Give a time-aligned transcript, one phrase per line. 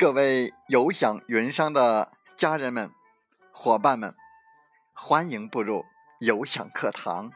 [0.00, 2.92] 各位有享云商的家人们、
[3.50, 4.14] 伙伴们，
[4.92, 5.84] 欢迎步入
[6.20, 7.32] 有享课堂。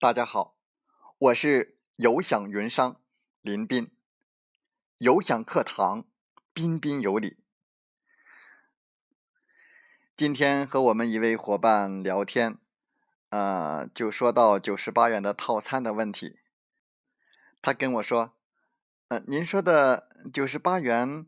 [0.00, 0.56] 大家好，
[1.18, 3.00] 我是有享云商
[3.42, 3.92] 林斌，
[4.98, 6.04] 有享课堂
[6.52, 7.45] 彬彬有礼。
[10.16, 12.56] 今天和我们一位伙伴聊天，
[13.28, 16.38] 呃，就说到九十八元的套餐的问题。
[17.60, 18.32] 他跟我说
[19.08, 21.26] ：“呃，您说的九十八元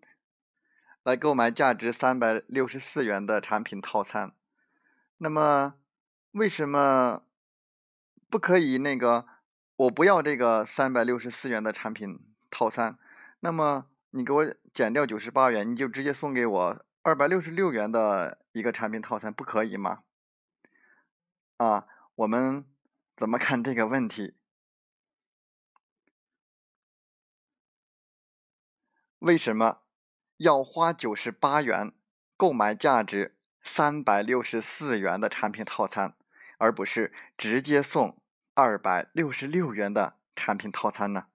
[1.02, 4.32] 来购买价值三百六十四元的产品套餐，
[5.18, 5.74] 那么
[6.30, 7.24] 为什么
[8.30, 9.26] 不可以那个？
[9.76, 12.18] 我不要这个三百六十四元的产品
[12.50, 12.96] 套餐，
[13.40, 20.02] 那么你给我减掉九十八元，你就直接送给我。”二百六十六元的一个产品套餐不可以吗？
[21.56, 22.66] 啊，我们
[23.16, 24.34] 怎么看这个问题？
[29.20, 29.80] 为什么
[30.36, 31.94] 要花九十八元
[32.36, 36.14] 购买价值三百六十四元的产品套餐，
[36.58, 38.20] 而不是直接送
[38.52, 41.28] 二百六十六元的产品套餐呢？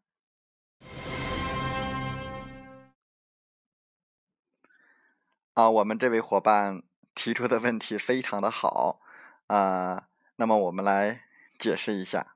[5.54, 6.82] 啊，我们这位伙伴
[7.14, 9.00] 提出的问题非常的好，
[9.46, 11.26] 啊，那么我们来
[11.60, 12.36] 解释一下。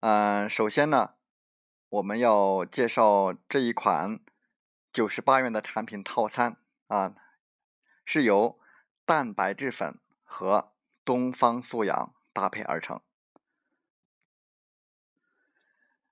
[0.00, 1.14] 嗯，首先呢，
[1.88, 4.18] 我们要介绍这一款
[4.92, 6.56] 九十八元的产品套餐
[6.88, 7.14] 啊，
[8.04, 8.58] 是由
[9.06, 10.72] 蛋白质粉和
[11.04, 13.00] 东方素养搭配而成。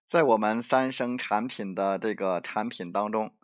[0.08, 3.34] 在我们三生产品的这个产品当中，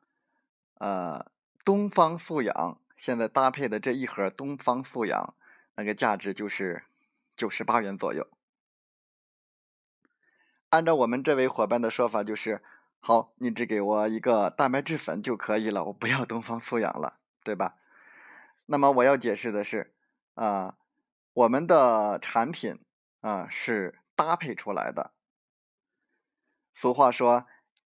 [0.75, 1.34] 呃。
[1.65, 5.35] 东方素养现在搭配的这一盒东方素养，
[5.77, 6.85] 那个价值就是
[7.35, 8.29] 九十八元左右。
[10.69, 12.63] 按照我们这位伙伴的说法，就是
[13.01, 17.77] 好，你只给我一个蛋白质粉就可以了，我不要东方素养了，对吧？
[18.67, 19.95] 那么我要解释的是，
[20.35, 20.77] 啊，
[21.33, 22.81] 我们的产品
[23.21, 25.13] 啊是搭配出来的。
[26.73, 27.47] 俗话说，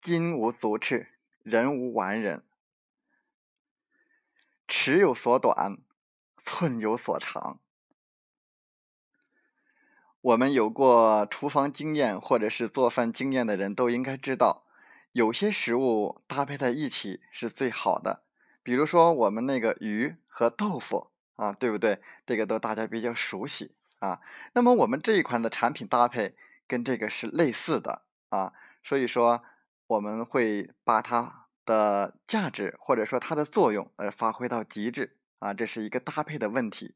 [0.01, 1.09] 金无足赤，
[1.43, 2.45] 人无完人。
[4.69, 5.79] 尺有所短，
[6.43, 7.59] 寸有所长。
[10.21, 14.67] 我们有过厨房经验或者是做饭经验的人都应该知道，
[15.13, 18.23] 有些食物搭配在一起是最好的。
[18.63, 22.03] 比如说我们那个鱼和豆腐啊，对不对？
[22.27, 24.21] 这个都大家比较熟悉啊。
[24.53, 26.37] 那么我们这一款的产品搭配
[26.67, 28.53] 跟这个是类似的啊，
[28.85, 29.43] 所以说
[29.87, 31.48] 我们会把它。
[31.69, 36.95] 的价值或者说它的作用，呃，发挥到极致啊，这是一个搭配的问题。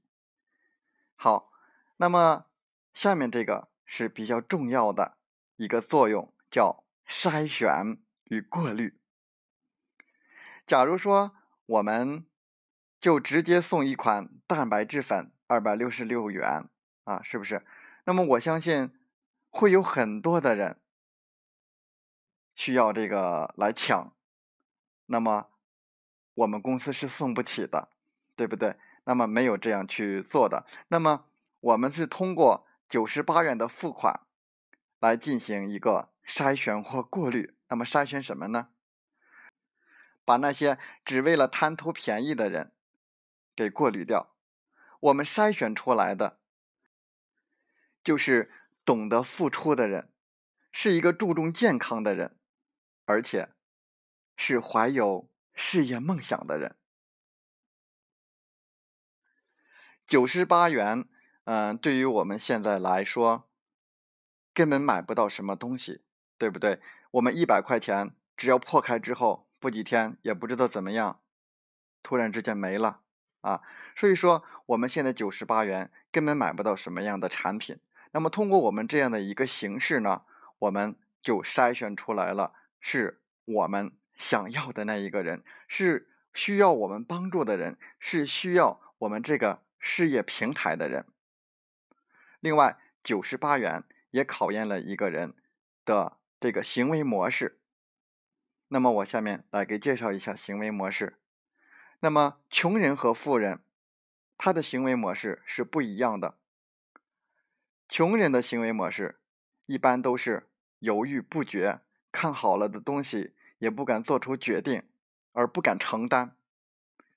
[1.14, 1.52] 好，
[1.98, 2.46] 那么
[2.94, 5.18] 下面这个是比较重要的
[5.56, 8.98] 一个作用，叫筛选与过滤。
[10.66, 11.32] 假如说
[11.66, 12.24] 我们
[12.98, 16.66] 就直接送一款蛋白质粉，二百六十六元
[17.04, 17.62] 啊，是不是？
[18.04, 18.90] 那么我相信
[19.50, 20.80] 会有很多的人
[22.54, 24.14] 需要这个来抢。
[25.06, 25.48] 那么，
[26.34, 27.90] 我们公司是送不起的，
[28.36, 28.76] 对不对？
[29.04, 30.64] 那么没有这样去做的。
[30.88, 31.26] 那么
[31.60, 34.20] 我们是通过九十八元的付款
[35.00, 37.54] 来进行一个筛选或过滤。
[37.68, 38.68] 那么筛选什么呢？
[40.24, 42.72] 把那些只为了贪图便宜的人
[43.56, 44.34] 给过滤掉。
[45.00, 46.38] 我们筛选出来的
[48.04, 48.52] 就是
[48.84, 50.12] 懂得付出的人，
[50.70, 52.38] 是一个注重健康的人，
[53.04, 53.50] 而且。
[54.44, 56.74] 是怀有事业梦想的人，
[60.04, 61.08] 九十八元，
[61.44, 63.48] 嗯，对于我们现在来说，
[64.52, 66.02] 根本买不到什么东西，
[66.38, 66.80] 对不对？
[67.12, 71.20] 我们一百块钱，只要破开之后，不几天也不知道怎么样，
[72.02, 73.02] 突然之间没了
[73.42, 73.62] 啊！
[73.94, 77.78] 所以说，我们现在九十八元根本买不到什么样的产品。
[78.10, 80.24] 那么，通过我们这样的一个形式呢，
[80.58, 83.96] 我们就筛选出来了，是我们。
[84.18, 91.06] 想要的那一个人是需要我们帮助的人，是需要我们这个事业平台的人。
[92.40, 95.34] 另外，九十八元也考验了一个人
[95.84, 97.58] 的这个行为模式。
[98.68, 101.18] 那么，我下面来给介绍一下行为模式。
[102.00, 103.60] 那么，穷人和富人
[104.38, 106.38] 他的行为模式是不一样的。
[107.88, 109.20] 穷人的行为模式
[109.66, 110.48] 一般都是
[110.78, 111.80] 犹豫不决，
[112.10, 113.34] 看好了的东西。
[113.62, 114.82] 也不敢做出决定，
[115.30, 116.34] 而不敢承担，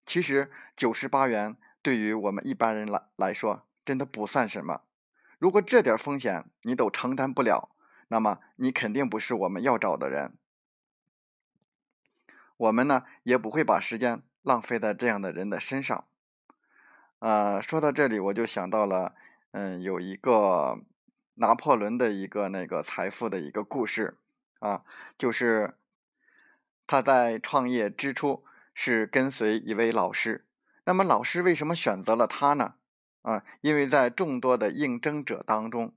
[0.05, 4.81] 其实九十八元对于我们一般人来来说，真的不算什么。
[5.39, 7.71] 如果这点风险你都承担不了，
[8.09, 10.37] 那么你肯定不是我们要找的人。
[12.57, 16.05] 我们呢也不会把时间浪费在这样的人的身上。
[17.17, 19.15] 呃，说到这里，我就想到了，
[19.49, 20.79] 嗯，有一个
[21.33, 24.19] 拿破仑的一个那个财富的一个故事
[24.59, 24.83] 啊，
[25.17, 25.75] 就是
[26.87, 30.45] 他在创业之初是跟随一位老师。
[30.85, 32.75] 那么老师为什么选择了他呢？
[33.23, 35.95] 啊，因为在众多的应征者当中，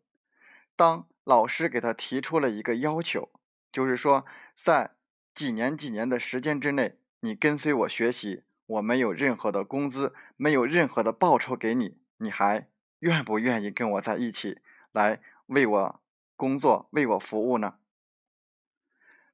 [0.76, 3.30] 当老师给他提出了一个要求，
[3.70, 4.24] 就是说，
[4.56, 4.92] 在
[5.34, 12.68] 几年几年的时间之内，你跟随我学习，我没有任何的工资，没有任何的报酬给你，你还
[13.00, 14.62] 愿不愿意跟我在一起
[14.92, 16.00] 来为我
[16.34, 17.74] 工作、为我服务呢？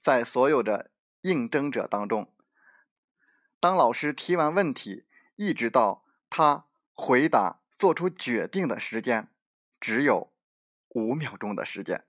[0.03, 0.91] 在所有的
[1.25, 2.32] 应征者当中，
[3.59, 5.06] 当老师提完问题，
[5.37, 7.61] 一直到他回答。
[7.76, 9.29] 做出决定的时间
[9.81, 10.32] 只有
[10.91, 12.05] 五秒钟的时间，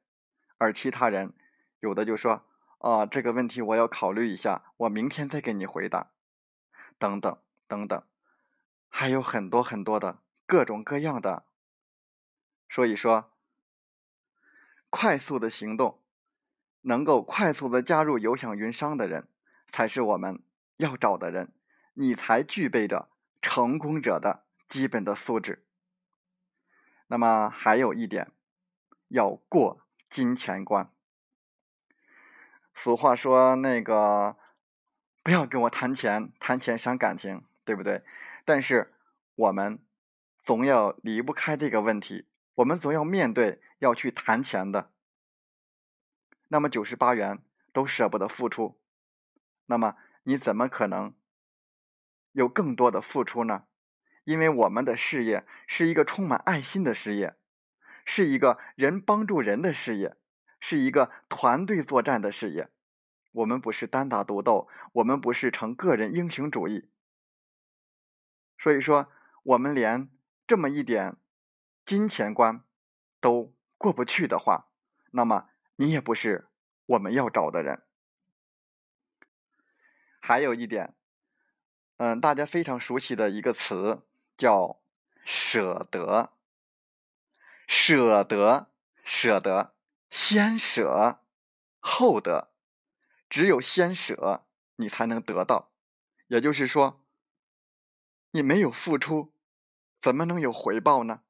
[0.58, 1.34] 而其他人
[1.80, 2.46] 有的就说
[2.80, 6.12] ：“啊，这个问题我要考虑一下，我明天再给你回答。”
[7.00, 7.38] 等等
[7.68, 8.04] 等等，
[8.88, 11.46] 还有很多很多的各种各样的。
[12.70, 13.34] 所以说，
[14.92, 16.05] 快速的行动，
[16.86, 19.28] 能够快速的加入有享云商的人，
[19.68, 20.42] 才是我们
[20.78, 21.54] 要找的人，
[21.94, 23.10] 你才具备着
[23.42, 24.46] 成功者的。
[24.68, 25.64] 基本的素质。
[27.08, 28.32] 那么还有一点，
[29.10, 30.92] 要过金钱关。
[32.74, 34.36] 俗话说：“那个
[35.22, 38.04] 不要跟我谈钱，谈钱伤感情，对不对？”
[38.44, 38.92] 但是
[39.36, 39.80] 我们
[40.40, 44.92] 总要离不开这个问题，我们总要面对要去谈钱的。
[46.56, 47.44] 那么九十八元
[47.74, 48.80] 都舍不得付出，
[49.66, 51.14] 那么你怎么可能
[52.32, 53.66] 有更多的付出呢？
[54.24, 57.36] 因为我们的事业是一个充满爱心的事业，
[58.06, 60.16] 是一个人帮助人的事业，
[60.62, 62.70] 是一个团队作战的事业。
[63.34, 66.90] 我们不是单打独斗，我们不是成个人英雄主义。
[68.58, 69.12] 所以说，
[69.44, 70.10] 我们连
[70.48, 71.18] 这么一点
[71.86, 72.64] 金钱关
[73.20, 74.70] 都过不去的话，
[75.12, 76.48] 那么你也不是
[76.86, 77.84] 我们要找的人。
[80.20, 80.96] 还有一点，
[81.98, 84.02] 嗯，大家非常熟悉的一个词。
[84.38, 84.82] 叫
[85.24, 86.34] 舍得，
[87.70, 88.70] 舍得，
[89.06, 89.74] 舍得，
[90.10, 91.22] 先舍
[91.80, 92.52] 后得，
[93.30, 94.46] 只有先舍，
[94.76, 95.72] 你才能得到。
[96.28, 97.02] 也就是说，
[98.32, 99.32] 你没有付出，
[100.02, 101.22] 怎么能有回报呢？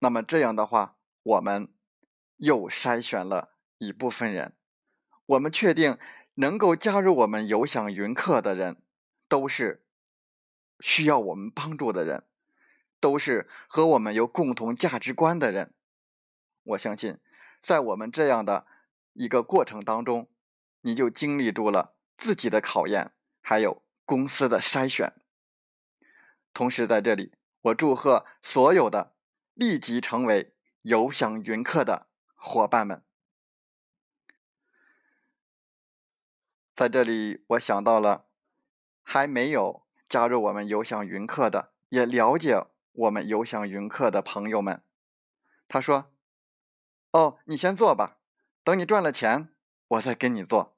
[0.00, 0.95] 那么这样的话，
[1.26, 1.68] 我们
[2.36, 4.54] 又筛选了一部分人，
[5.26, 5.98] 我们确定
[6.34, 8.80] 能够加入我们有享云课的人，
[9.28, 9.82] 都是。
[10.80, 12.24] 需要我们帮助的人，
[13.00, 15.72] 都是和我们有共同价值观的人。
[16.62, 17.18] 我相信，
[17.62, 18.66] 在我们这样的
[19.14, 20.28] 一个过程当中，
[20.82, 25.14] 你就经历住了自己的考验，还有公司的筛选。
[26.52, 27.32] 同时，在这里，
[27.62, 29.14] 我祝贺所有的
[29.54, 30.52] 立即成为
[30.86, 33.02] 有享云客的伙伴们。
[36.76, 38.28] 在这里，我想到了
[39.02, 39.84] 还没有。
[40.08, 44.84] 加入我们有享云课的，也了解我们有享云课的朋友们。
[45.66, 46.12] 他说
[47.10, 48.18] ：“哦，你先做吧，
[48.62, 49.52] 等你赚了钱，
[49.88, 50.76] 我再跟你做。”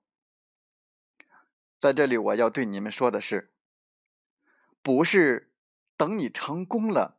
[1.79, 3.53] 在这里，我要对你们说的是，
[4.81, 5.53] 不是
[5.99, 7.19] 等你成功了，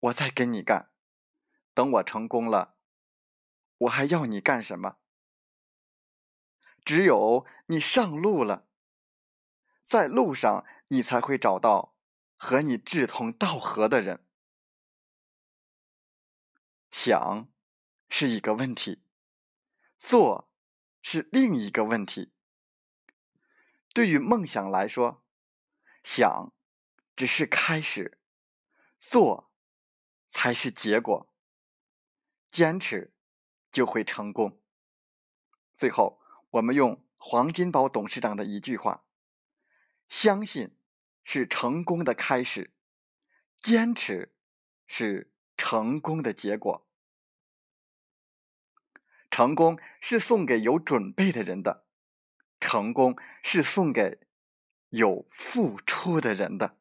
[0.00, 0.89] 我再跟你干。
[1.74, 2.76] 等我成功了，
[3.78, 4.96] 我还要你干什么？
[6.84, 8.66] 只有你上路了，
[9.88, 10.64] 在路上。
[10.92, 11.94] 你才会找到
[12.36, 14.26] 和你志同道合的人。
[16.90, 17.48] 想
[18.08, 19.04] 是一个问题，
[20.00, 20.50] 做
[21.00, 22.32] 是另一个问题。
[23.94, 25.24] 对于梦想来说，
[26.02, 26.52] 想
[27.14, 28.18] 只是开始，
[28.98, 29.52] 做
[30.32, 31.29] 才是结果。
[32.50, 33.12] 坚持
[33.70, 34.60] 就会成功。
[35.76, 39.04] 最后，我们用黄金宝董事长的一句话：
[40.08, 40.76] 相信。
[41.22, 42.72] 是成功的开始，
[43.60, 44.34] 坚持
[44.88, 46.88] 是成功的结果。
[49.30, 51.84] 成功是送给有准备的人的，
[52.58, 54.18] 成功是送给
[54.88, 56.79] 有付出的人的。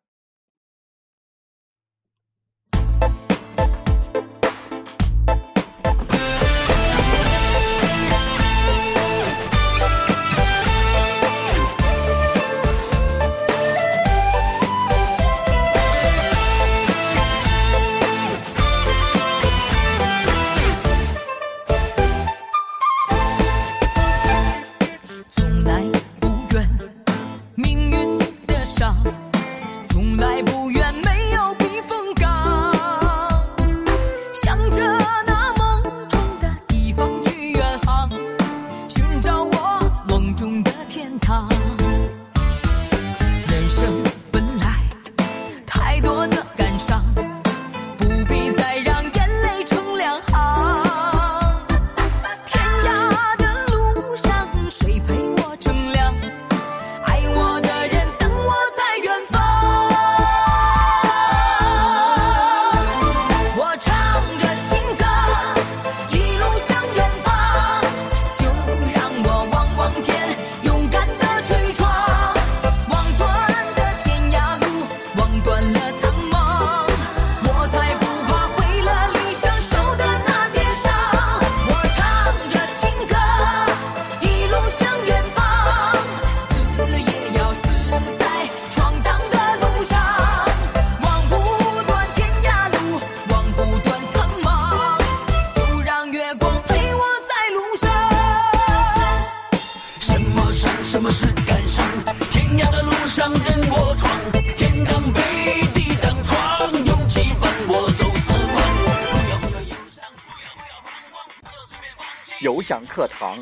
[112.42, 113.38] 游享课堂，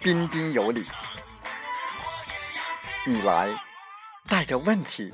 [0.00, 0.84] 彬彬有礼。
[3.06, 3.56] 你来
[4.26, 5.12] 带着问题，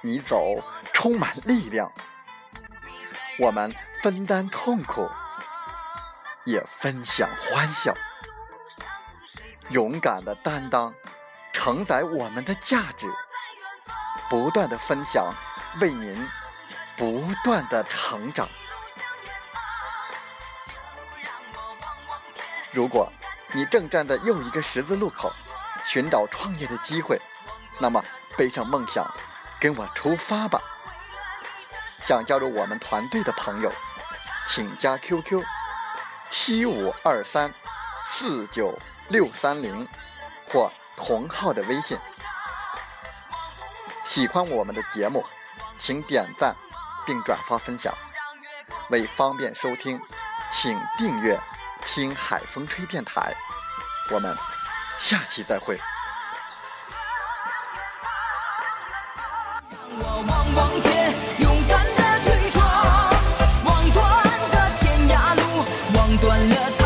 [0.00, 0.56] 你走
[0.94, 1.92] 充满力量。
[3.38, 3.70] 我们
[4.02, 5.06] 分担痛苦，
[6.46, 7.92] 也分享欢笑。
[9.68, 10.94] 勇敢的担当，
[11.52, 13.06] 承载我们的价值。
[14.30, 15.30] 不断的分享，
[15.82, 16.26] 为您
[16.96, 18.48] 不断的成长。
[22.76, 23.10] 如果
[23.54, 25.32] 你正站在又一个十字路口，
[25.86, 27.18] 寻找创业的机会，
[27.80, 28.04] 那么
[28.36, 29.10] 背上梦想，
[29.58, 30.60] 跟我出发吧。
[31.86, 33.72] 想加入我们团队的朋友，
[34.46, 35.42] 请加 QQ
[36.28, 37.50] 七五二三
[38.10, 38.70] 四九
[39.08, 39.88] 六三零
[40.46, 41.96] 或同号的微信。
[44.04, 45.24] 喜欢我们的节目，
[45.78, 46.54] 请点赞
[47.06, 47.94] 并转发分享。
[48.90, 49.98] 为方便收听，
[50.50, 51.40] 请订阅
[51.86, 53.34] “听海风吹电台，
[54.10, 54.36] 我们
[54.98, 55.80] 下期再会。
[63.64, 65.64] 望断的天涯路，
[65.94, 66.85] 望断了。